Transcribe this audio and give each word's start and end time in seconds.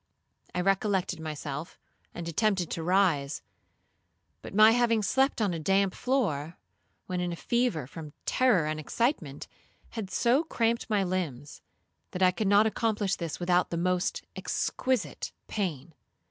I 0.55 0.61
recollected 0.61 1.19
myself, 1.19 1.77
and 2.11 2.27
attempted 2.27 2.71
to 2.71 2.81
rise; 2.81 3.43
but 4.41 4.51
my 4.55 4.71
having 4.71 5.03
slept 5.03 5.39
on 5.39 5.53
a 5.53 5.59
damp 5.59 5.93
floor, 5.93 6.57
when 7.05 7.19
in 7.19 7.31
a 7.31 7.35
fever 7.35 7.85
from 7.85 8.13
terror 8.25 8.65
and 8.65 8.79
excitement, 8.79 9.47
had 9.91 10.09
so 10.09 10.43
cramped 10.43 10.89
my 10.89 11.03
limbs, 11.03 11.61
that 12.13 12.23
I 12.23 12.31
could 12.31 12.47
not 12.47 12.65
accomplish 12.65 13.15
this 13.15 13.39
without 13.39 13.69
the 13.69 13.77
most 13.77 14.23
exquisite 14.35 15.33
pain. 15.47 15.93